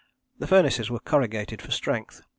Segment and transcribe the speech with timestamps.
[0.39, 2.23] The furnaces were corrugated for strength.